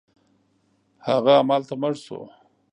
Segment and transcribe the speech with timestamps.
[1.07, 2.19] هغه همالته مړ شو.